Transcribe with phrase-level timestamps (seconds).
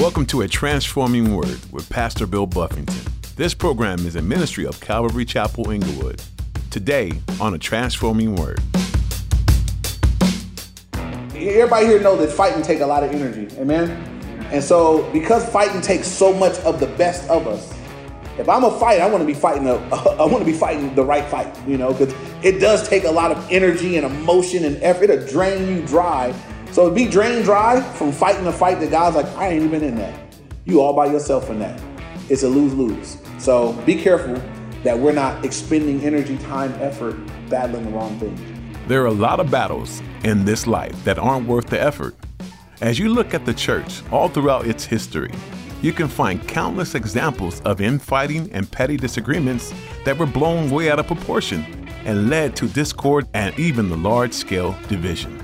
[0.00, 3.12] Welcome to A Transforming Word with Pastor Bill Buffington.
[3.36, 6.22] This program is a ministry of Calvary Chapel Inglewood.
[6.70, 8.60] Today on A Transforming Word.
[11.34, 13.90] Everybody here know that fighting take a lot of energy, amen?
[14.50, 17.70] And so because fighting takes so much of the best of us,
[18.38, 20.94] if I'm a fight, I want to be fighting a, I want to be fighting
[20.94, 24.64] the right fight, you know, because it does take a lot of energy and emotion
[24.64, 25.10] and effort.
[25.10, 26.34] It'll drain you dry
[26.72, 29.96] so be drained dry from fighting a fight that God's like, I ain't even in
[29.96, 30.18] that.
[30.64, 31.80] You all by yourself in that.
[32.28, 33.16] It's a lose lose.
[33.38, 34.40] So be careful
[34.84, 37.16] that we're not expending energy, time, effort
[37.48, 38.38] battling the wrong thing.
[38.86, 42.14] There are a lot of battles in this life that aren't worth the effort.
[42.80, 45.32] As you look at the church all throughout its history,
[45.82, 49.72] you can find countless examples of infighting and petty disagreements
[50.04, 51.64] that were blown way out of proportion
[52.04, 55.39] and led to discord and even the large scale divisions.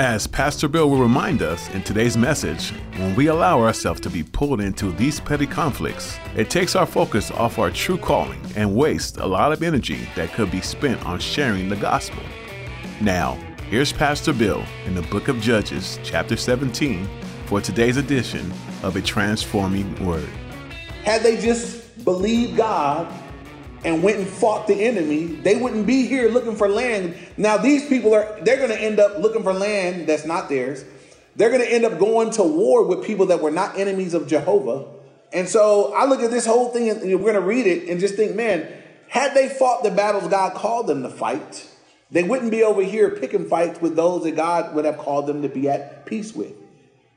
[0.00, 4.22] As Pastor Bill will remind us in today's message, when we allow ourselves to be
[4.22, 9.18] pulled into these petty conflicts, it takes our focus off our true calling and wastes
[9.18, 12.22] a lot of energy that could be spent on sharing the gospel.
[13.02, 13.34] Now,
[13.68, 17.06] here's Pastor Bill in the book of Judges, chapter 17,
[17.44, 18.50] for today's edition
[18.82, 20.30] of A Transforming Word.
[21.04, 23.06] Had they just believed God
[23.84, 27.16] and went and fought the enemy, they wouldn't be here looking for land.
[27.36, 30.84] Now these people are they're going to end up looking for land that's not theirs.
[31.36, 34.26] They're going to end up going to war with people that were not enemies of
[34.26, 34.86] Jehovah.
[35.32, 38.00] And so I look at this whole thing and we're going to read it and
[38.00, 38.68] just think, man,
[39.08, 41.68] had they fought the battles God called them to fight,
[42.10, 45.42] they wouldn't be over here picking fights with those that God would have called them
[45.42, 46.52] to be at peace with.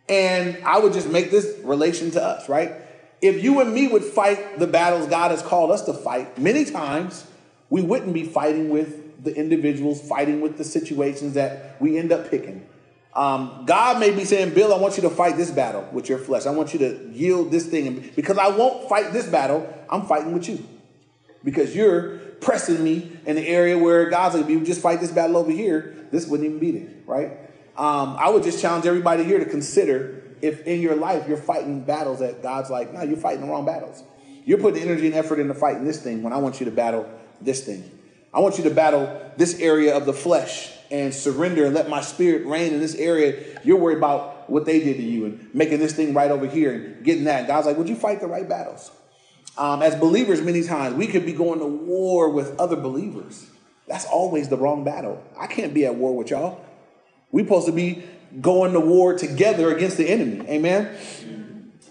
[0.08, 2.74] And I would just make this relation to us, right?
[3.24, 6.66] If you and me would fight the battles God has called us to fight, many
[6.66, 7.26] times
[7.70, 12.30] we wouldn't be fighting with the individuals, fighting with the situations that we end up
[12.30, 12.68] picking.
[13.14, 16.18] Um, God may be saying, Bill, I want you to fight this battle with your
[16.18, 16.46] flesh.
[16.46, 17.88] I want you to yield this thing.
[17.88, 20.62] And because I won't fight this battle, I'm fighting with you.
[21.46, 25.12] Because you're pressing me in the area where God's like, if you just fight this
[25.12, 27.32] battle over here, this wouldn't even be there, right?
[27.78, 31.82] Um, I would just challenge everybody here to consider if in your life you're fighting
[31.82, 34.04] battles that God's like, no, you're fighting the wrong battles.
[34.46, 37.10] You're putting energy and effort into fighting this thing when I want you to battle
[37.42, 37.90] this thing.
[38.34, 42.02] I want you to battle this area of the flesh and surrender and let my
[42.02, 43.60] spirit reign in this area.
[43.64, 46.74] You're worried about what they did to you and making this thing right over here
[46.74, 47.48] and getting that.
[47.48, 48.92] God's like, would you fight the right battles?
[49.58, 53.48] Um, as believers, many times we could be going to war with other believers.
[53.88, 55.24] That's always the wrong battle.
[55.40, 56.66] I can't be at war with y'all.
[57.32, 58.04] We're supposed to be
[58.42, 60.48] going to war together against the enemy.
[60.50, 60.96] Amen.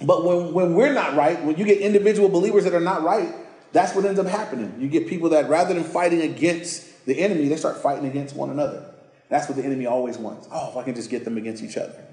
[0.02, 3.34] But when, when we're not right, when you get individual believers that are not right,
[3.72, 4.74] that's what ends up happening.
[4.78, 8.50] You get people that rather than fighting against the enemy, they start fighting against one
[8.50, 8.92] another.
[9.28, 10.46] That's what the enemy always wants.
[10.52, 12.04] Oh, if I can just get them against each other.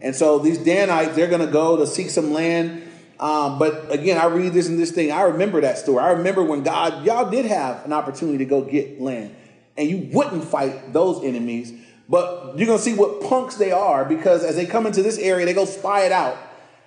[0.00, 2.82] And so these Danites, they're going to go to seek some land.
[3.18, 5.10] Um, but again, I read this and this thing.
[5.10, 6.04] I remember that story.
[6.04, 9.34] I remember when God, y'all did have an opportunity to go get land,
[9.76, 11.72] and you wouldn't fight those enemies.
[12.08, 15.18] But you're going to see what punks they are because as they come into this
[15.18, 16.38] area, they go spy it out.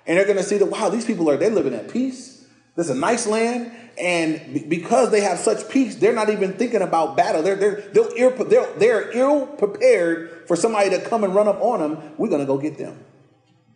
[0.06, 2.44] And they're going to see that, wow, these people are, they're living at peace.
[2.74, 3.70] This is a nice land.
[4.00, 7.42] And because they have such peace, they're not even thinking about battle.
[7.42, 11.78] They're, they're, they're, they're, they're ill prepared for somebody to come and run up on
[11.78, 12.14] them.
[12.18, 12.98] We're going to go get them.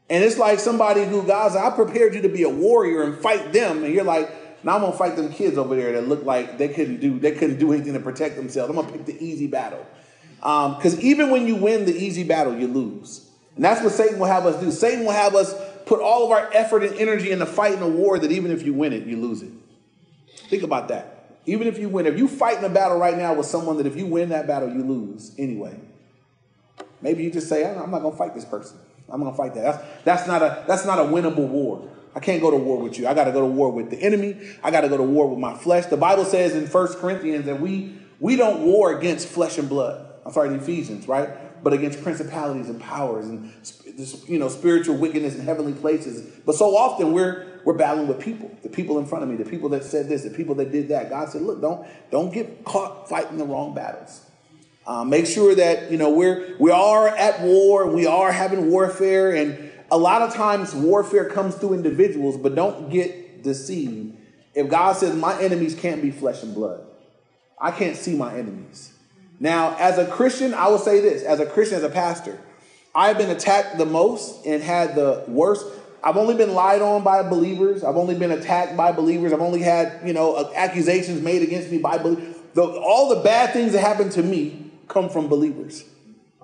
[0.09, 3.53] And it's like somebody who, guys, I prepared you to be a warrior and fight
[3.53, 3.85] them.
[3.85, 4.31] And you're like,
[4.65, 7.33] now I'm gonna fight them kids over there that look like they couldn't do they
[7.33, 8.69] couldn't do anything to protect themselves.
[8.69, 9.87] I'm gonna pick the easy battle.
[10.37, 13.29] Because um, even when you win the easy battle, you lose.
[13.57, 14.71] And that's what Satan will have us do.
[14.71, 15.55] Satan will have us
[15.87, 18.75] put all of our effort and energy into fighting a war that even if you
[18.75, 19.53] win it, you lose it.
[20.49, 21.39] Think about that.
[21.47, 23.87] Even if you win, if you fight in a battle right now with someone that
[23.87, 25.79] if you win that battle, you lose anyway.
[27.01, 28.79] Maybe you just say, I'm not going to fight this person.
[29.09, 29.63] I'm going to fight that.
[29.63, 31.89] That's, that's, not a, that's not a winnable war.
[32.15, 33.07] I can't go to war with you.
[33.07, 34.37] I got to go to war with the enemy.
[34.63, 35.87] I got to go to war with my flesh.
[35.87, 40.06] The Bible says in First Corinthians that we, we don't war against flesh and blood.
[40.27, 41.63] I'm sorry, the Ephesians, right?
[41.63, 43.53] But against principalities and powers and
[44.27, 46.41] you know spiritual wickedness in heavenly places.
[46.45, 49.49] But so often we're we're battling with people, the people in front of me, the
[49.49, 51.11] people that said this, the people that did that.
[51.11, 54.21] God said, look, don't don't get caught fighting the wrong battles.
[54.85, 59.33] Uh, make sure that you know we're we are at war, we are having warfare,
[59.33, 62.37] and a lot of times warfare comes through individuals.
[62.37, 64.17] But don't get deceived.
[64.55, 66.85] If God says my enemies can't be flesh and blood,
[67.61, 68.93] I can't see my enemies.
[69.39, 72.39] Now, as a Christian, I will say this as a Christian, as a pastor,
[72.95, 75.67] I've been attacked the most and had the worst.
[76.03, 77.85] I've only been lied on by believers.
[77.85, 79.33] I've only been attacked by believers.
[79.33, 82.37] I've only had, you know, accusations made against me by believers.
[82.57, 85.85] all the bad things that happen to me come from believers.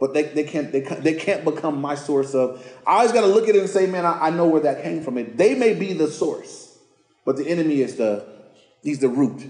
[0.01, 2.61] but they, they can't they, they can't become my source of.
[2.85, 4.83] I always got to look at it and say, man, I, I know where that
[4.83, 5.17] came from.
[5.17, 6.77] It they may be the source,
[7.25, 8.27] but the enemy is the
[8.83, 9.49] he's the root.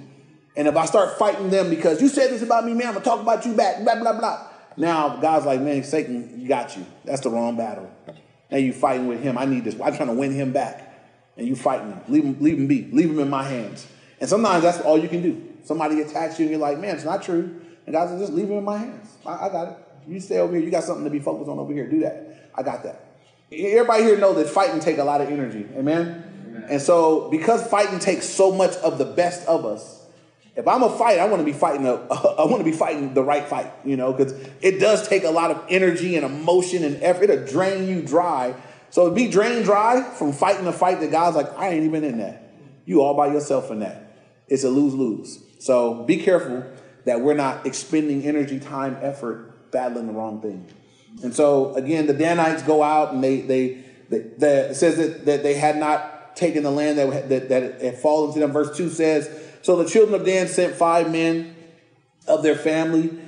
[0.56, 3.04] And if I start fighting them because you said this about me, man, I'm gonna
[3.04, 4.46] talk about you back, blah blah blah.
[4.76, 6.87] Now God's like, man, Satan, got you.
[7.04, 7.90] That's the wrong battle.
[8.50, 9.38] Now you fighting with him.
[9.38, 9.75] I need this.
[9.81, 10.90] I'm trying to win him back.
[11.37, 12.00] And you fighting him.
[12.08, 12.90] Leave him, leave him be.
[12.93, 13.87] Leave him in my hands.
[14.20, 15.43] And sometimes that's all you can do.
[15.64, 17.60] Somebody attacks you and you're like, man, it's not true.
[17.87, 19.08] And God says, just leave him in my hands.
[19.25, 19.78] I, I got it.
[20.06, 20.62] You stay over here.
[20.62, 21.88] You got something to be focused on over here.
[21.88, 22.50] Do that.
[22.54, 23.04] I got that.
[23.50, 25.66] Everybody here know that fighting take a lot of energy.
[25.76, 26.25] Amen?
[26.46, 26.66] Amen.
[26.69, 30.01] And so because fighting takes so much of the best of us,
[30.54, 33.14] if I'm a fight, I want to be fighting a, I want to be fighting
[33.14, 36.84] the right fight, you know, because it does take a lot of energy and emotion
[36.84, 37.31] and effort.
[37.31, 38.54] It'll drain you dry.
[38.90, 42.04] So to be drained dry from fighting a fight that God's like, I ain't even
[42.04, 42.50] in that.
[42.84, 44.16] You all by yourself in that.
[44.49, 45.43] It's a lose lose.
[45.60, 46.64] So be careful
[47.06, 50.69] that we're not expending energy, time, effort, battling the wrong thing.
[51.22, 55.25] And so again, the Danites go out and they they, they, they it says that,
[55.25, 58.52] that they had not taken the land that, that, that had fallen to them.
[58.52, 61.56] Verse 2 says, So the children of Dan sent five men
[62.26, 63.19] of their family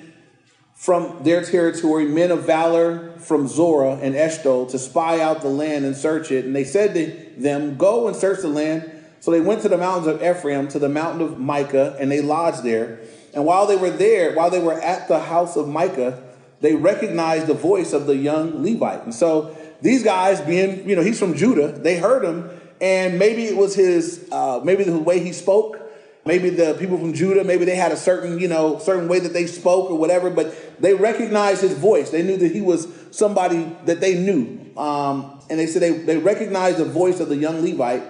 [0.75, 5.85] from their territory, men of valor from Zorah and Eshtaol, to spy out the land
[5.85, 6.45] and search it.
[6.45, 8.91] And they said to them, Go and search the land.
[9.21, 12.21] So they went to the mountains of Ephraim, to the mountain of Micah, and they
[12.21, 13.01] lodged there.
[13.33, 16.23] And while they were there, while they were at the house of Micah,
[16.61, 19.05] they recognized the voice of the young Levite.
[19.05, 22.51] And so these guys, being, you know, he's from Judah, they heard him,
[22.81, 25.81] and maybe it was his, uh, maybe the way he spoke.
[26.27, 29.35] Maybe the people from Judah, maybe they had a certain, you know, certain way that
[29.35, 32.11] they spoke or whatever, but they recognized his voice.
[32.11, 34.73] They knew that he was somebody that they knew.
[34.77, 38.03] Um, and they said they, they recognized the voice of the young Levite.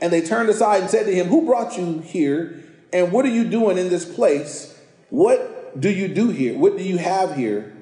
[0.00, 2.62] And they turned aside and said to him, Who brought you here?
[2.92, 4.76] And what are you doing in this place?
[5.10, 6.58] What do you do here?
[6.58, 7.72] What do you have here?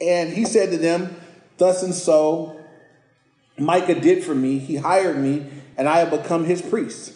[0.00, 1.16] And he said to them,
[1.56, 2.60] Thus and so,
[3.58, 4.58] Micah did for me.
[4.58, 5.46] He hired me,
[5.78, 7.14] and I have become his priest.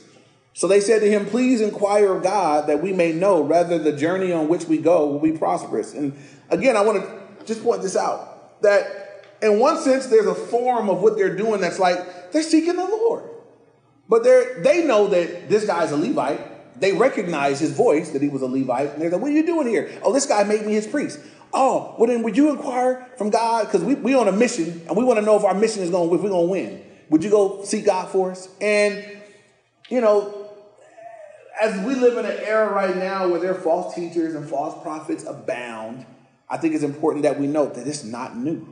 [0.58, 3.92] So they said to him, Please inquire of God that we may know whether the
[3.92, 5.94] journey on which we go will be prosperous.
[5.94, 6.18] And
[6.50, 10.90] again, I want to just point this out that in one sense, there's a form
[10.90, 13.22] of what they're doing that's like they're seeking the Lord.
[14.08, 16.80] But they they know that this guy's a Levite.
[16.80, 18.94] They recognize his voice that he was a Levite.
[18.94, 19.96] And they're like, What are you doing here?
[20.02, 21.20] Oh, this guy made me his priest.
[21.52, 23.66] Oh, well then would you inquire from God?
[23.66, 25.90] Because we we on a mission and we want to know if our mission is
[25.90, 26.84] going if we're gonna win.
[27.10, 28.48] Would you go seek God for us?
[28.60, 29.04] And
[29.88, 30.37] you know,
[31.60, 34.80] as we live in an era right now where there are false teachers and false
[34.82, 36.06] prophets abound,
[36.48, 38.66] I think it's important that we note that it's not new.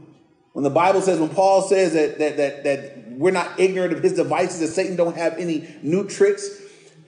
[0.53, 4.03] When the Bible says, when Paul says that that that, that we're not ignorant of
[4.03, 6.49] his devices, that Satan don't have any new tricks,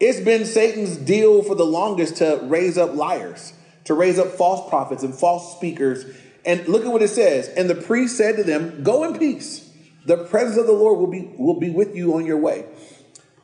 [0.00, 3.54] it's been Satan's deal for the longest to raise up liars
[3.88, 6.04] to raise up false prophets and false speakers.
[6.44, 7.48] And look at what it says.
[7.48, 9.66] And the priest said to them, Go in peace.
[10.04, 12.66] The presence of the Lord will be, will be with you on your way.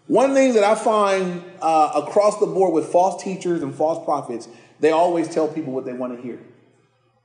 [0.06, 4.48] One thing that I find uh, across the board with false teachers and false prophets,
[4.80, 6.40] they always tell people what they want to hear.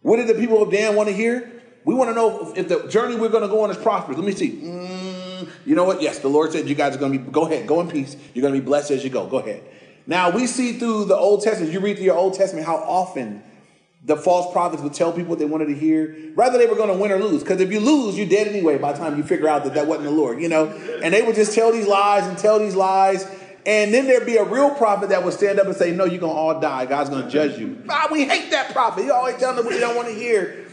[0.01, 1.51] What did the people of Dan want to hear?
[1.83, 4.17] We want to know if, the journey we're going to go on is prosperous.
[4.17, 4.51] Let me see.
[4.51, 6.01] Mm, you know what?
[6.01, 8.15] Yes, the Lord said you guys are going to be, go ahead, go in peace.
[8.33, 9.27] You're going to be blessed as you go.
[9.27, 9.63] Go ahead.
[10.07, 13.43] Now we see through the Old Testament, you read through your Old Testament how often
[14.03, 16.89] the false prophets would tell people what they wanted to hear, rather they were going
[16.89, 17.43] to win or lose.
[17.43, 19.87] Because if you lose, you're dead anyway by the time you figure out that that
[19.87, 20.67] wasn't the Lord, you know.
[21.03, 23.29] And they would just tell these lies and tell these lies,
[23.65, 26.21] and then there'd be a real prophet that would stand up and say, "No, you're
[26.21, 26.85] gonna all die.
[26.85, 29.03] God's gonna judge you." Ah, we hate that prophet.
[29.03, 30.65] He always telling them what you don't want to hear.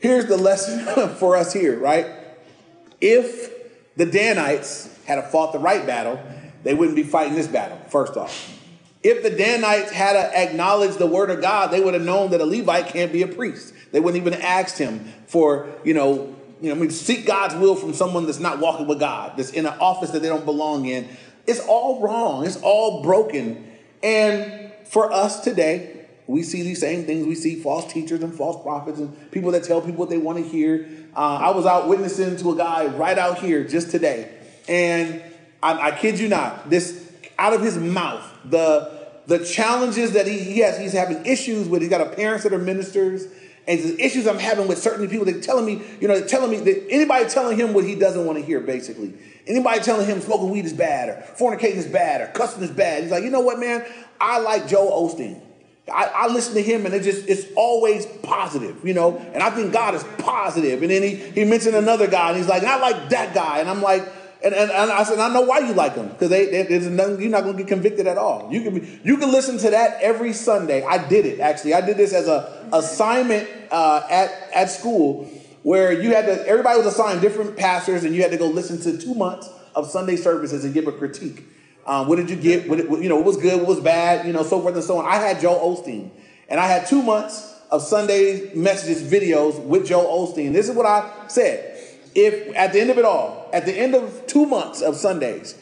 [0.00, 2.06] Here's the lesson for us here, right?
[3.00, 6.20] If the Danites had fought the right battle,
[6.64, 8.59] they wouldn't be fighting this battle, first off.
[9.02, 12.44] If the Danites had acknowledged the word of God, they would have known that a
[12.44, 13.72] Levite can't be a priest.
[13.92, 17.74] They wouldn't even asked him for, you know, you know, I mean, seek God's will
[17.74, 20.84] from someone that's not walking with God, that's in an office that they don't belong
[20.84, 21.08] in.
[21.46, 22.44] It's all wrong.
[22.44, 23.66] It's all broken.
[24.02, 27.26] And for us today, we see these same things.
[27.26, 30.38] We see false teachers and false prophets and people that tell people what they want
[30.38, 30.88] to hear.
[31.16, 34.30] Uh, I was out witnessing to a guy right out here just today,
[34.68, 35.22] and
[35.62, 37.09] I, I kid you not, this
[37.40, 41.82] out of his mouth, the the challenges that he, he has, he's having issues with.
[41.82, 43.26] He's got a parents that are ministers,
[43.66, 45.24] and the issues I'm having with certain people.
[45.24, 48.24] They're telling me, you know, they're telling me that anybody telling him what he doesn't
[48.26, 49.14] want to hear, basically.
[49.46, 53.02] Anybody telling him smoking weed is bad, or fornicating is bad, or cussing is bad.
[53.02, 53.84] He's like, you know what, man?
[54.20, 55.40] I like Joel Osteen.
[55.92, 59.50] I, I, listen to him and it just it's always positive, you know, and I
[59.50, 60.82] think God is positive.
[60.82, 63.58] And then he he mentioned another guy and he's like, I like that guy.
[63.58, 64.06] And I'm like,
[64.42, 66.90] And, and, and I said, I know why you like them because they, they, you're
[66.90, 68.50] not going to get convicted at all.
[68.50, 70.82] You can be, you can listen to that every Sunday.
[70.82, 71.74] I did it actually.
[71.74, 75.30] I did this as a assignment uh, at at school
[75.62, 76.46] where you had to.
[76.46, 79.90] Everybody was assigned different pastors, and you had to go listen to two months of
[79.90, 81.44] Sunday services and give a critique.
[81.86, 82.68] Um, what did you get?
[82.68, 83.58] What, you know, what was good?
[83.58, 84.26] What was bad?
[84.26, 85.06] You know, so forth and so on.
[85.06, 86.10] I had Joel Osteen,
[86.48, 90.52] and I had two months of Sunday messages videos with Joel Osteen.
[90.52, 91.69] This is what I said.
[92.14, 95.54] If at the end of it all, at the end of two months of Sundays,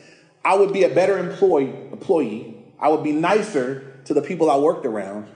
[0.45, 2.57] I would be a better employee, employee.
[2.81, 5.29] I would be nicer to the people I worked around.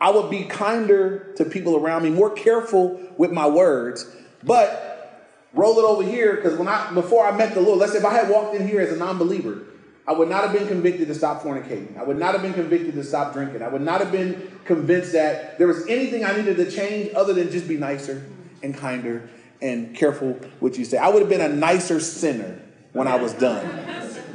[0.00, 4.06] I would be kinder to people around me, more careful with my words.
[4.44, 7.98] But roll it over here, because when I before I met the Lord, let's say
[7.98, 9.62] if I had walked in here as a non-believer,
[10.06, 11.96] I would not have been convicted to stop fornicating.
[11.98, 13.62] I would not have been convicted to stop drinking.
[13.62, 17.32] I would not have been convinced that there was anything I needed to change other
[17.32, 18.24] than just be nicer
[18.62, 19.28] and kinder
[19.60, 20.98] and careful what you say.
[20.98, 22.60] I would have been a nicer sinner
[22.92, 23.66] when I was done.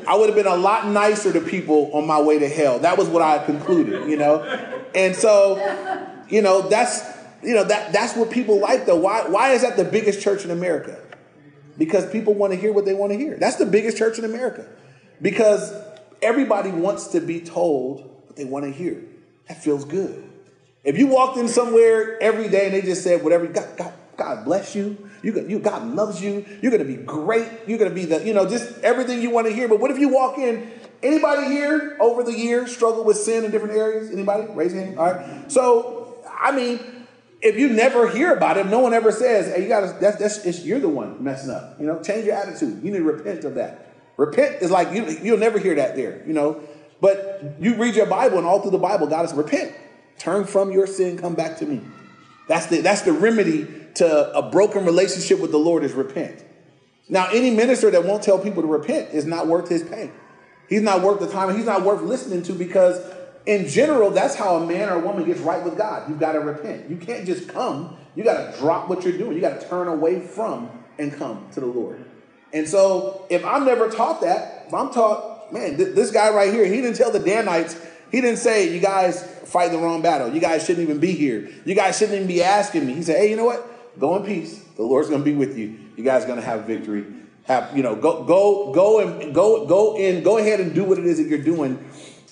[0.07, 2.79] I would have been a lot nicer to people on my way to hell.
[2.79, 4.43] That was what I concluded, you know?
[4.93, 5.57] And so,
[6.29, 7.01] you know, that's
[7.41, 8.97] you know that that's what people like though.
[8.97, 10.99] Why why is that the biggest church in America?
[11.77, 13.37] Because people want to hear what they want to hear.
[13.37, 14.67] That's the biggest church in America.
[15.21, 15.73] Because
[16.21, 19.03] everybody wants to be told what they want to hear.
[19.47, 20.29] That feels good.
[20.83, 24.45] If you walked in somewhere every day and they just said whatever, God, God, God
[24.45, 25.09] bless you.
[25.21, 26.45] You, you, God loves you.
[26.61, 27.47] You're going to be great.
[27.67, 29.67] You're going to be the, you know, just everything you want to hear.
[29.67, 30.71] But what if you walk in?
[31.01, 34.11] Anybody here over the years struggle with sin in different areas?
[34.11, 34.45] Anybody?
[34.53, 34.97] Raise your hand.
[34.97, 35.51] All right.
[35.51, 36.79] So, I mean,
[37.41, 40.15] if you never hear about it, no one ever says, "Hey, you got to." That's
[40.17, 41.75] that's it's, you're the one messing up.
[41.77, 42.81] You know, change your attitude.
[42.81, 43.93] You need to repent of that.
[44.15, 46.61] Repent is like you, you'll never hear that there, you know.
[47.01, 49.75] But you read your Bible, and all through the Bible, God is repent,
[50.17, 51.81] turn from your sin, come back to me.
[52.47, 56.43] That's the that's the remedy to a broken relationship with the Lord is repent.
[57.09, 60.11] Now, any minister that won't tell people to repent is not worth his pay.
[60.69, 62.99] He's not worth the time, he's not worth listening to because,
[63.45, 66.09] in general, that's how a man or a woman gets right with God.
[66.09, 66.89] You've got to repent.
[66.89, 67.97] You can't just come.
[68.15, 69.33] You got to drop what you're doing.
[69.33, 72.05] You got to turn away from and come to the Lord.
[72.53, 76.53] And so if I'm never taught that, if I'm taught, man, th- this guy right
[76.53, 77.75] here, he didn't tell the Danites,
[78.11, 80.31] he didn't say, you guys fight the wrong battle.
[80.31, 81.49] You guys shouldn't even be here.
[81.65, 82.93] You guys shouldn't even be asking me.
[82.93, 83.67] He said, hey, you know what?
[83.99, 84.63] Go in peace.
[84.75, 85.77] The Lord's going to be with you.
[85.95, 87.05] You guys are going to have victory.
[87.43, 90.97] Have, you know, go, go, go and go, go in, go ahead and do what
[90.97, 91.89] it is that you're doing.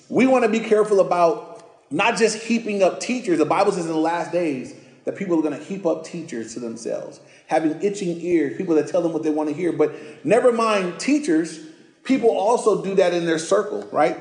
[0.09, 3.37] We want to be careful about not just heaping up teachers.
[3.37, 6.53] The Bible says in the last days that people are going to heap up teachers
[6.53, 7.19] to themselves
[7.51, 9.73] having itching ears, people that tell them what they want to hear.
[9.73, 9.93] But
[10.25, 11.59] never mind teachers,
[12.05, 14.17] people also do that in their circle, right?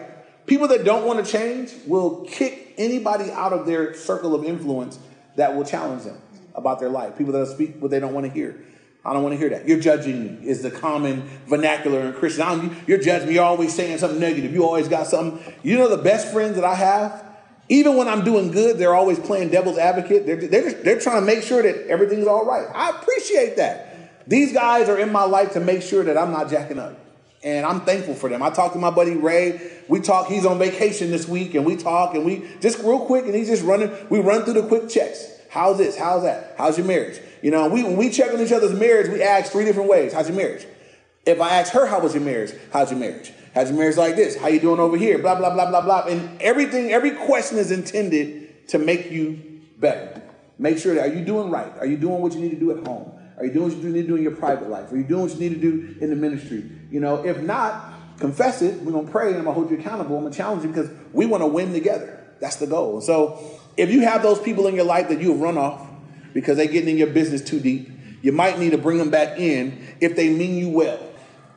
[0.46, 4.98] People that don't want to change will kick anybody out of their circle of influence
[5.36, 6.20] that will challenge them
[6.54, 7.16] about their life.
[7.16, 8.64] People that speak what they don't want to hear.
[9.04, 9.66] I don't want to hear that.
[9.66, 12.76] You're judging is the common vernacular in Christian.
[12.86, 13.34] You're judging me.
[13.34, 14.52] You're always saying something negative.
[14.52, 15.54] You always got something.
[15.62, 17.30] You know the best friends that I have
[17.70, 20.26] even when I'm doing good, they're always playing devil's advocate.
[20.26, 22.66] They're, they're, they're trying to make sure that everything's all right.
[22.74, 24.26] I appreciate that.
[24.28, 26.98] These guys are in my life to make sure that I'm not jacking up.
[27.44, 28.42] And I'm thankful for them.
[28.42, 29.70] I talked to my buddy Ray.
[29.88, 33.24] We talk, he's on vacation this week, and we talk, and we just real quick,
[33.26, 35.39] and he's just running, we run through the quick checks.
[35.50, 35.98] How's this?
[35.98, 36.54] How's that?
[36.56, 37.20] How's your marriage?
[37.42, 40.12] You know, we, when we check on each other's marriage, we ask three different ways.
[40.12, 40.64] How's your marriage?
[41.26, 42.52] If I ask her, how was your marriage?
[42.72, 43.32] How's your marriage?
[43.52, 44.36] How's your marriage like this?
[44.36, 45.18] How you doing over here?
[45.18, 46.02] Blah, blah, blah, blah, blah.
[46.04, 50.22] And everything, every question is intended to make you better.
[50.56, 51.72] Make sure that are you doing right?
[51.78, 53.10] Are you doing what you need to do at home?
[53.36, 54.92] Are you doing what you need to do in your private life?
[54.92, 56.70] Are you doing what you need to do in the ministry?
[56.92, 58.80] You know, if not, confess it.
[58.82, 60.16] We're gonna pray and I'm gonna hold you accountable.
[60.16, 62.22] I'm gonna challenge you because we want to win together.
[62.38, 63.00] That's the goal.
[63.00, 65.86] So if you have those people in your life that you have run off
[66.32, 67.90] because they're getting in your business too deep,
[68.22, 71.00] you might need to bring them back in if they mean you well.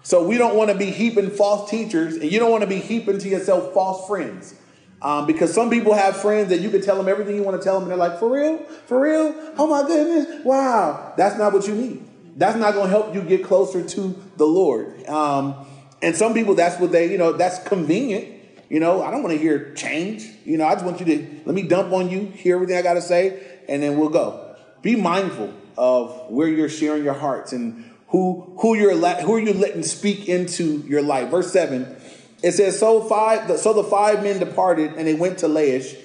[0.03, 2.79] So we don't want to be heaping false teachers, and you don't want to be
[2.79, 4.55] heaping to yourself false friends.
[5.01, 7.63] Um, because some people have friends that you can tell them everything you want to
[7.63, 8.57] tell them, and they're like, for real?
[8.85, 9.35] For real?
[9.57, 10.45] Oh my goodness.
[10.45, 11.13] Wow.
[11.17, 12.05] That's not what you need.
[12.37, 15.05] That's not going to help you get closer to the Lord.
[15.07, 15.65] Um,
[16.01, 18.32] and some people, that's what they, you know, that's convenient.
[18.73, 20.27] You know, I don't want to hear change.
[20.45, 22.81] You know, I just want you to let me dump on you, hear everything I
[22.81, 24.55] got to say, and then we'll go.
[24.81, 29.53] Be mindful of where you're sharing your hearts and who who you're who are you
[29.53, 31.29] letting speak into your life.
[31.29, 31.95] Verse seven,
[32.41, 35.95] it says, "So five so the five men departed, and they went to Laish,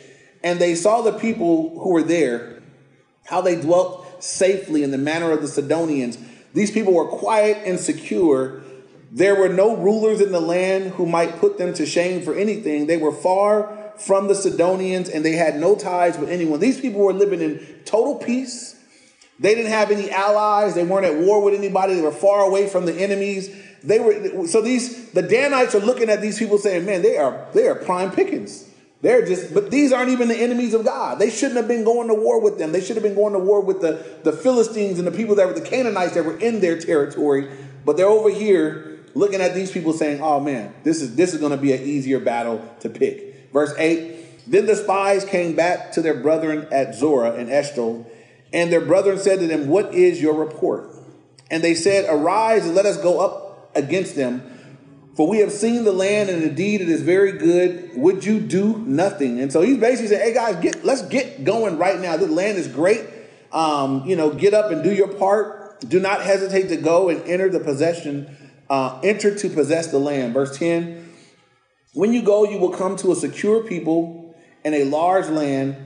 [0.44, 2.60] and they saw the people who were there,
[3.24, 6.18] how they dwelt safely in the manner of the Sidonians.
[6.52, 8.60] These people were quiet and secure."
[9.10, 12.86] There were no rulers in the land who might put them to shame for anything.
[12.86, 16.60] They were far from the Sidonians and they had no ties with anyone.
[16.60, 18.78] These people were living in total peace
[19.40, 20.74] they didn't have any allies.
[20.74, 21.94] They weren't at war with anybody.
[21.94, 23.54] They were far away from the enemies.
[23.84, 27.46] they were so these the Danites are looking at these people saying, man, they are
[27.52, 28.64] they are prime pickings.
[29.00, 31.20] They're just, but these aren't even the enemies of God.
[31.20, 32.72] They shouldn't have been going to war with them.
[32.72, 35.46] They should have been going to war with the, the Philistines and the people that
[35.46, 37.48] were the Canaanites that were in their territory.
[37.84, 41.40] But they're over here looking at these people saying, oh man, this is this is
[41.40, 43.50] going to be an easier battle to pick.
[43.52, 48.06] Verse 8 Then the spies came back to their brethren at Zorah and Eshtaol,
[48.52, 50.90] and their brethren said to them, What is your report?
[51.50, 54.58] And they said, Arise and let us go up against them
[55.18, 57.90] for we have seen the land, and indeed it is very good.
[57.96, 59.40] Would you do nothing?
[59.40, 62.16] And so he's basically saying, "Hey guys, get let's get going right now.
[62.16, 63.04] This land is great.
[63.50, 65.80] Um, you know, get up and do your part.
[65.80, 68.28] Do not hesitate to go and enter the possession.
[68.70, 71.10] Uh, enter to possess the land." Verse ten:
[71.94, 74.34] When you go, you will come to a secure people
[74.64, 75.76] and a large land.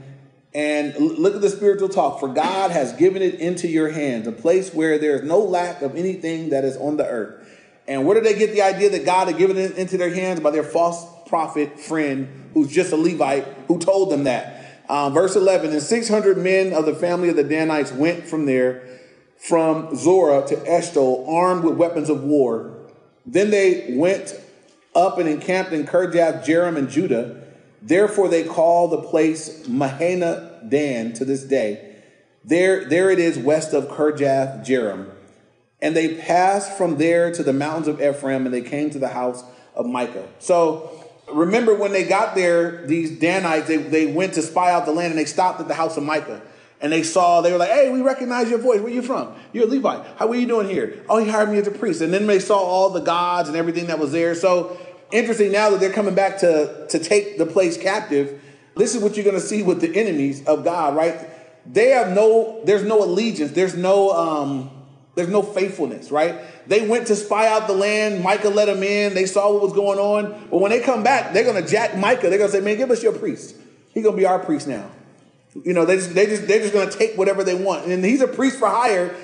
[0.55, 2.19] And look at the spiritual talk.
[2.19, 5.81] For God has given it into your hands, a place where there is no lack
[5.81, 7.43] of anything that is on the earth.
[7.87, 10.39] And where did they get the idea that God had given it into their hands
[10.39, 14.83] by their false prophet friend, who's just a Levite, who told them that?
[14.89, 18.87] Um, verse 11 And 600 men of the family of the Danites went from there,
[19.43, 22.71] from Zorah to Eshtaol, armed with weapons of war.
[23.25, 24.39] Then they went
[24.95, 27.43] up and encamped in Kirjath Jearim and Judah.
[27.81, 31.97] Therefore, they call the place Mahaneh Dan to this day.
[32.45, 35.09] There, there it is west of Kirjath Jearim.
[35.81, 39.09] And they passed from there to the mountains of Ephraim, and they came to the
[39.09, 39.43] house
[39.75, 40.25] of Micah.
[40.39, 40.89] So
[41.29, 45.11] remember when they got there, these Danites, they, they went to spy out the land,
[45.11, 46.41] and they stopped at the house of Micah.
[46.83, 48.81] And they saw, they were like, hey, we recognize your voice.
[48.81, 49.33] Where you from?
[49.53, 50.05] You're a Levite.
[50.17, 51.01] How are you doing here?
[51.07, 52.01] Oh, he hired me as a priest.
[52.01, 54.35] And then they saw all the gods and everything that was there.
[54.35, 54.77] So
[55.09, 58.41] interesting now that they're coming back to, to take the place captive.
[58.75, 61.29] This is what you're going to see with the enemies of God, right?
[61.65, 63.53] They have no, there's no allegiance.
[63.53, 64.69] There's no, um,
[65.15, 66.35] there's no faithfulness, right?
[66.67, 68.21] They went to spy out the land.
[68.21, 69.13] Micah let them in.
[69.13, 70.49] They saw what was going on.
[70.49, 72.29] But when they come back, they're going to jack Micah.
[72.29, 73.55] They're going to say, man, give us your priest.
[73.93, 74.89] He's going to be our priest now.
[75.63, 77.85] You know, they just, they just, they're just going to take whatever they want.
[77.85, 79.15] And he's a priest for hire.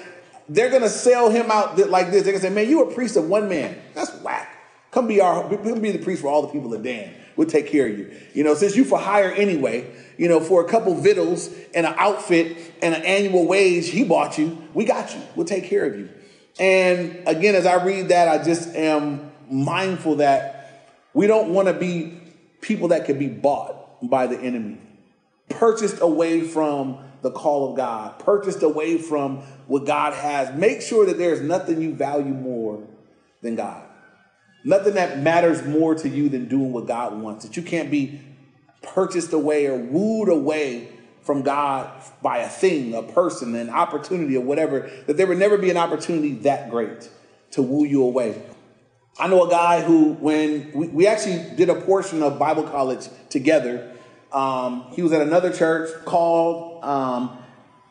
[0.48, 2.24] They're going to sell him out like this.
[2.24, 3.80] They're to say, man, you a priest of one man.
[3.94, 4.56] That's whack.
[4.92, 7.14] Come be our, come be the priest for all the people of Dan.
[7.36, 8.12] We'll take care of you.
[8.34, 11.94] You know, since you for hire anyway, you know, for a couple victuals and an
[11.96, 14.58] outfit and an annual wage, he bought you.
[14.74, 15.22] We got you.
[15.36, 16.10] We'll take care of you.
[16.60, 21.74] And again, as I read that, I just am mindful that we don't want to
[21.74, 22.20] be
[22.62, 24.78] people that can be bought by the enemy,
[25.50, 30.56] purchased away from the call of God, purchased away from what God has.
[30.56, 32.84] Make sure that there's nothing you value more
[33.42, 33.84] than God.
[34.64, 37.46] Nothing that matters more to you than doing what God wants.
[37.46, 38.22] That you can't be
[38.82, 40.90] purchased away or wooed away
[41.22, 45.58] from God by a thing, a person, an opportunity, or whatever, that there would never
[45.58, 47.10] be an opportunity that great
[47.52, 48.42] to woo you away.
[49.20, 53.08] I know a guy who, when we, we actually did a portion of Bible college
[53.30, 53.96] together,
[54.32, 57.38] um, he was at another church called, um,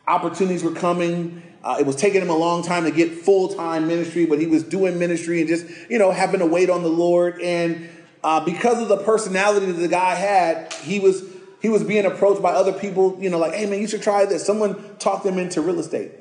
[0.06, 1.42] opportunities were coming.
[1.62, 4.46] Uh, it was taking him a long time to get full time ministry, but he
[4.46, 7.40] was doing ministry and just, you know, having to wait on the Lord.
[7.42, 7.88] And
[8.22, 11.24] uh, because of the personality that the guy had, he was
[11.60, 14.24] he was being approached by other people, you know, like, hey man, you should try
[14.24, 14.46] this.
[14.46, 16.12] Someone talked him into real estate.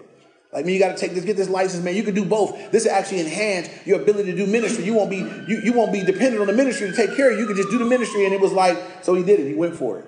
[0.53, 1.95] Like, man, you got to take this, get this license, man.
[1.95, 2.71] You can do both.
[2.71, 4.85] This will actually enhance your ability to do ministry.
[4.85, 7.37] You won't be you, you won't be dependent on the ministry to take care of
[7.37, 7.41] you.
[7.41, 8.25] You can just do the ministry.
[8.25, 9.47] And it was like, so he did it.
[9.47, 10.05] He went for it.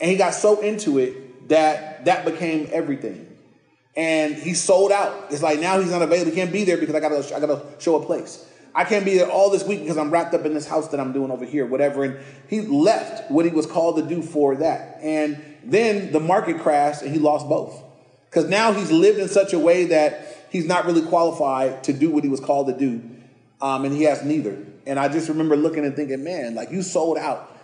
[0.00, 3.26] And he got so into it that that became everything.
[3.96, 5.32] And he sold out.
[5.32, 6.30] It's like now he's not available.
[6.30, 8.46] He can't be there because I gotta I gotta show a place.
[8.72, 11.00] I can't be there all this week because I'm wrapped up in this house that
[11.00, 12.04] I'm doing over here, whatever.
[12.04, 14.98] And he left what he was called to do for that.
[15.02, 17.82] And then the market crashed and he lost both.
[18.30, 22.10] Because now he's lived in such a way that he's not really qualified to do
[22.10, 23.02] what he was called to do.
[23.60, 24.56] Um, and he has neither.
[24.86, 27.56] And I just remember looking and thinking, man, like you sold out.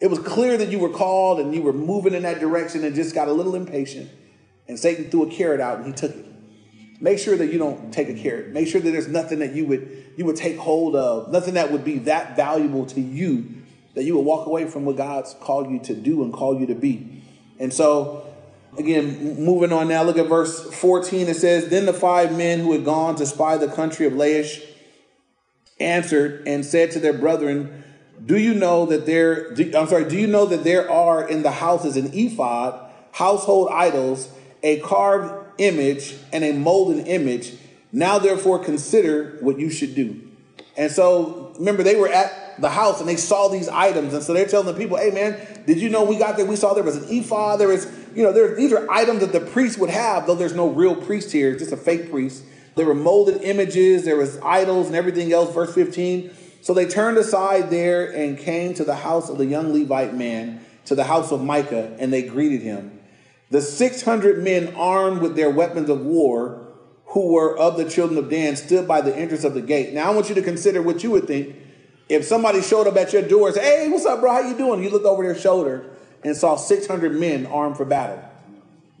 [0.00, 2.94] It was clear that you were called and you were moving in that direction and
[2.94, 4.10] just got a little impatient.
[4.66, 6.26] And Satan threw a carrot out and he took it.
[7.00, 8.48] Make sure that you don't take a carrot.
[8.48, 11.72] Make sure that there's nothing that you would you would take hold of, nothing that
[11.72, 15.70] would be that valuable to you that you would walk away from what God's called
[15.70, 17.22] you to do and called you to be.
[17.58, 18.26] And so,
[18.78, 21.28] again, moving on now, look at verse 14.
[21.28, 24.64] It says, Then the five men who had gone to spy the country of Laish
[25.80, 27.84] answered and said to their brethren,
[28.24, 31.42] Do you know that there, do, I'm sorry, do you know that there are in
[31.42, 34.28] the houses an ephod, household idols,
[34.62, 37.54] a carved image and a molded image.
[37.92, 40.20] Now, therefore, consider what you should do.
[40.76, 44.14] And so, remember, they were at the house and they saw these items.
[44.14, 46.46] And so they're telling the people, hey, man, did you know we got there?
[46.46, 47.60] We saw there was an ephod.
[47.60, 50.54] There is, you know, there, these are items that the priest would have, though there's
[50.54, 52.44] no real priest here, just a fake priest
[52.76, 55.52] There were molded images, there was idols and everything else.
[55.54, 56.30] Verse 15.
[56.60, 60.64] So they turned aside there and came to the house of the young Levite man,
[60.86, 63.00] to the house of Micah, and they greeted him.
[63.50, 66.72] The 600 men armed with their weapons of war,
[67.08, 69.92] who were of the children of Dan, stood by the entrance of the gate.
[69.92, 71.54] Now I want you to consider what you would think
[72.08, 74.32] if somebody showed up at your door and said, Hey, what's up, bro?
[74.32, 74.82] How you doing?
[74.82, 78.22] You look over their shoulder and saw 600 men armed for battle.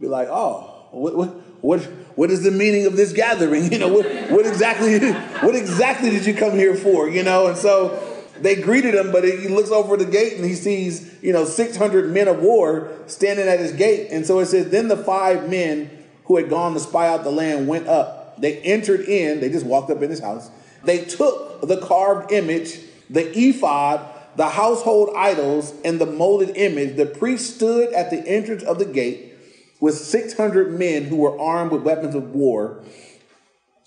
[0.00, 1.28] Be like, oh, what, what,
[1.62, 1.80] what,
[2.16, 3.64] what is the meaning of this gathering?
[3.72, 4.98] You know, what, what exactly
[5.40, 7.08] what exactly did you come here for?
[7.08, 10.54] You know, and so they greeted him, but he looks over the gate and he
[10.54, 14.08] sees, you know, 600 men of war standing at his gate.
[14.10, 15.90] And so it says, then the five men
[16.24, 18.40] who had gone to spy out the land went up.
[18.40, 20.50] They entered in, they just walked up in his house.
[20.82, 26.96] They took the carved image, the ephod, the household idols, and the molded image.
[26.96, 29.34] The priest stood at the entrance of the gate
[29.80, 32.82] with 600 men who were armed with weapons of war.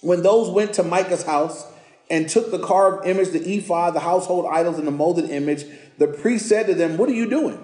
[0.01, 1.65] When those went to Micah's house
[2.09, 5.65] and took the carved image, the ephod, the household idols, and the molded image,
[5.97, 7.63] the priest said to them, What are you doing?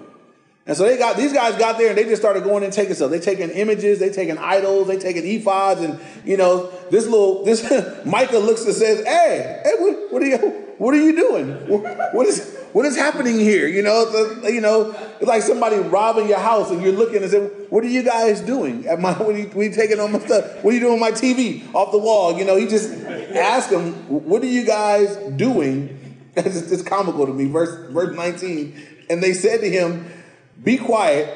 [0.66, 2.94] And so they got these guys got there and they just started going and taking
[2.94, 3.10] stuff.
[3.10, 7.62] They taking images, they taking idols, they taking ephods, and you know this little this
[8.06, 11.48] Micah looks and says, "Hey, hey, what, what are you what are you doing?
[12.12, 13.68] what is what is happening here?
[13.68, 14.10] You know,
[14.42, 17.88] you know, it's like somebody robbing your house and you're looking and say, "What are
[17.88, 19.12] you guys doing at my?
[19.12, 20.64] What are you, you taking on my stuff?
[20.64, 22.90] What are you doing with my TV off the wall?" You know, he just
[23.36, 26.00] asked them, "What are you guys doing?"
[26.36, 27.44] It's just comical to me.
[27.44, 30.10] Verse verse 19, and they said to him,
[30.60, 31.28] "Be quiet,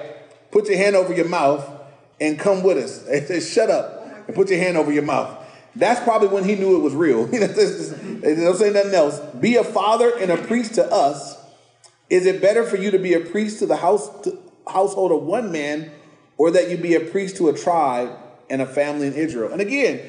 [0.51, 1.65] put your hand over your mouth,
[2.21, 5.39] and come with us." They said, "Shut up and put your hand over your mouth."
[5.77, 7.27] That's probably when he knew it was real.
[7.31, 9.21] don't say nothing else.
[9.41, 11.37] Be a father and a priest to us.
[12.11, 15.23] Is it better for you to be a priest to the house to, household of
[15.23, 15.91] one man,
[16.37, 18.11] or that you be a priest to a tribe
[18.49, 19.53] and a family in Israel?
[19.53, 20.01] And again,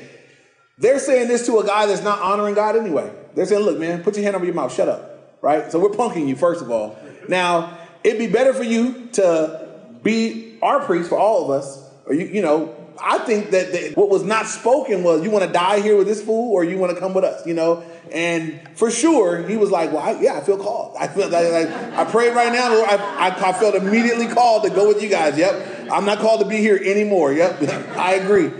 [0.77, 3.11] they're saying this to a guy that's not honoring God anyway.
[3.35, 4.73] They're saying, "Look, man, put your hand over your mouth.
[4.73, 5.71] Shut up." Right?
[5.71, 6.97] So we're punking you first of all.
[7.27, 9.67] Now, it'd be better for you to
[10.01, 13.91] be our priest for all of us, or you, you know, I think that the,
[13.95, 16.77] what was not spoken was, you want to die here with this fool or you
[16.77, 17.83] want to come with us, you know?
[18.11, 20.95] And for sure, he was like, well, I, yeah, I feel called.
[20.99, 24.63] I feel like, like I prayed right now, Lord, I, I, I, felt immediately called
[24.63, 25.37] to go with you guys.
[25.37, 25.89] Yep.
[25.91, 27.33] I'm not called to be here anymore.
[27.33, 27.61] Yep.
[27.97, 28.51] I agree.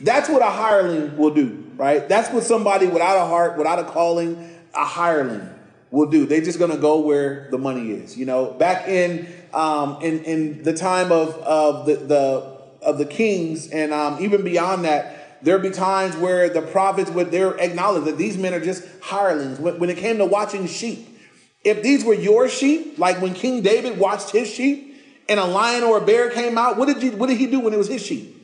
[0.00, 2.08] That's what a hireling will do, right?
[2.08, 5.48] That's what somebody without a heart, without a calling, a hireling
[5.90, 6.26] will do.
[6.26, 8.16] They're just going to go where the money is.
[8.16, 13.06] You know, back in um, in in the time of of the the of the
[13.06, 18.04] kings, and um, even beyond that, there'd be times where the prophets would there acknowledge
[18.04, 19.58] that these men are just hirelings.
[19.58, 21.18] When, when it came to watching sheep,
[21.64, 24.96] if these were your sheep, like when King David watched his sheep,
[25.28, 27.60] and a lion or a bear came out, what did you what did he do
[27.60, 28.34] when it was his sheep?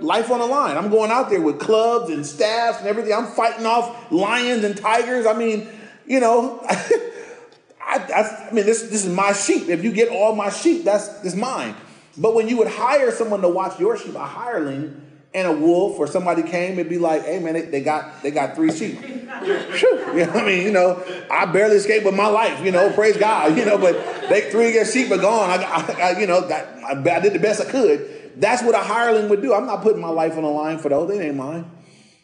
[0.00, 0.76] Life on the line.
[0.76, 3.12] I'm going out there with clubs and staffs and everything.
[3.12, 5.26] I'm fighting off lions and tigers.
[5.26, 5.68] I mean,
[6.06, 6.60] you know.
[7.84, 9.68] I, I, I, mean, this this is my sheep.
[9.68, 11.74] If you get all my sheep, that's, that's mine.
[12.16, 15.00] But when you would hire someone to watch your sheep, a hireling
[15.34, 18.30] and a wolf or somebody came, it'd be like, hey man, they, they got they
[18.30, 19.00] got three sheep.
[19.02, 20.62] you know I mean?
[20.62, 23.94] You know, I barely escaped with my life, you know, praise God, you know, but
[24.28, 25.50] they three of their sheep are gone.
[25.50, 28.22] I, I, I you know, I, I did the best I could.
[28.36, 29.54] That's what a hireling would do.
[29.54, 31.08] I'm not putting my life on the line for those.
[31.08, 31.70] They ain't mine.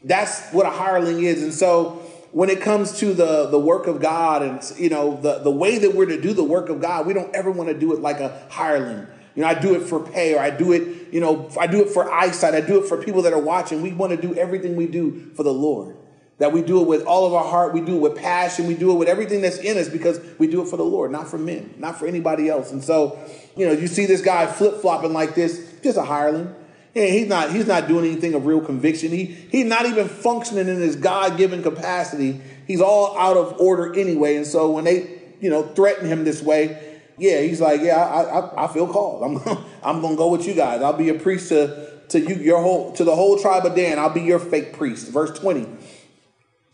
[0.04, 1.42] That's what a hireling is.
[1.42, 5.38] And so when it comes to the, the work of God and you know the,
[5.38, 7.78] the way that we're to do the work of God, we don't ever want to
[7.78, 9.06] do it like a hireling.
[9.38, 11.80] You know, I do it for pay or I do it, you know, I do
[11.80, 12.56] it for eyesight.
[12.56, 13.82] I do it for people that are watching.
[13.82, 15.96] We want to do everything we do for the Lord.
[16.38, 17.72] That we do it with all of our heart.
[17.72, 18.66] We do it with passion.
[18.66, 21.12] We do it with everything that's in us because we do it for the Lord,
[21.12, 22.72] not for men, not for anybody else.
[22.72, 23.16] And so,
[23.56, 26.52] you know, you see this guy flip flopping like this, just a hireling.
[26.96, 29.12] And he's not he's not doing anything of real conviction.
[29.12, 32.40] He he's not even functioning in his God given capacity.
[32.66, 34.34] He's all out of order anyway.
[34.34, 36.87] And so when they you know threaten him this way,
[37.18, 39.22] yeah, he's like, yeah, I, I, I feel called.
[39.22, 40.82] I'm, I'm gonna go with you guys.
[40.82, 43.98] I'll be a priest to, to you, your whole, to the whole tribe of Dan.
[43.98, 45.10] I'll be your fake priest.
[45.10, 45.66] Verse 20.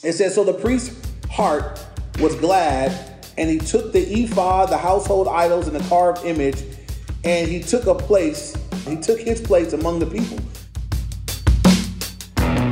[0.02, 1.84] It says, so the priest's heart
[2.20, 6.62] was glad, and he took the ephod, the household idols, and the carved image,
[7.24, 8.54] and he took a place.
[8.86, 10.38] He took his place among the people.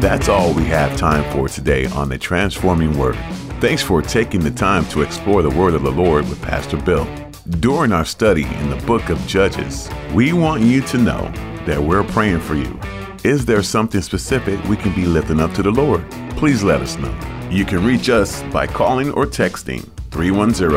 [0.03, 3.17] That's all we have time for today on the Transforming Word.
[3.61, 7.07] Thanks for taking the time to explore the Word of the Lord with Pastor Bill.
[7.51, 11.23] During our study in the book of Judges, we want you to know
[11.67, 12.79] that we're praying for you.
[13.25, 16.09] Is there something specific we can be lifting up to the Lord?
[16.37, 17.13] Please let us know.
[17.51, 20.71] You can reach us by calling or texting 310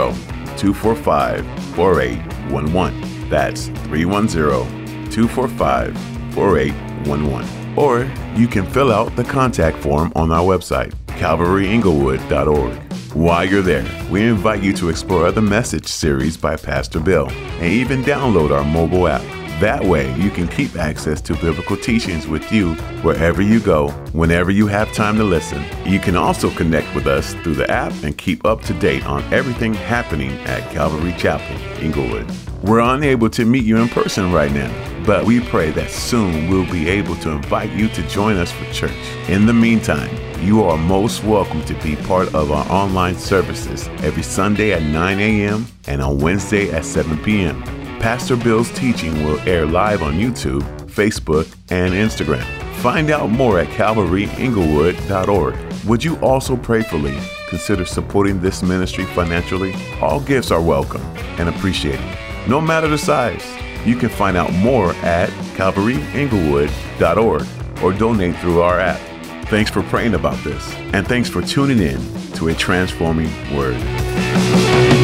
[0.58, 3.30] 245 4811.
[3.30, 5.96] That's 310 245
[6.34, 12.85] 4811 Or you can fill out the contact form on our website, calvaryinglewood.org.
[13.16, 17.72] While you're there, we invite you to explore other message series by Pastor Bill and
[17.72, 19.22] even download our mobile app.
[19.62, 22.74] That way, you can keep access to biblical teachings with you
[23.04, 25.64] wherever you go, whenever you have time to listen.
[25.86, 29.24] You can also connect with us through the app and keep up to date on
[29.34, 32.30] everything happening at Calvary Chapel, Inglewood.
[32.64, 36.70] We're unable to meet you in person right now, but we pray that soon we'll
[36.70, 38.92] be able to invite you to join us for church.
[39.30, 40.14] In the meantime,
[40.46, 45.20] you are most welcome to be part of our online services every Sunday at 9
[45.20, 45.66] a.m.
[45.88, 47.64] and on Wednesday at 7 p.m.
[48.00, 52.44] Pastor Bill's teaching will air live on YouTube, Facebook, and Instagram.
[52.76, 55.56] Find out more at calvaryinglewood.org.
[55.86, 59.74] Would you also prayerfully consider supporting this ministry financially?
[60.00, 61.02] All gifts are welcome
[61.40, 62.06] and appreciated,
[62.48, 63.44] no matter the size.
[63.84, 67.48] You can find out more at calvaryinglewood.org
[67.84, 69.15] or donate through our app.
[69.48, 72.02] Thanks for praying about this, and thanks for tuning in
[72.34, 74.95] to a transforming word.